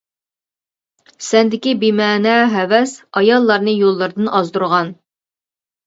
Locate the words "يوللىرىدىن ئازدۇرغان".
3.87-4.95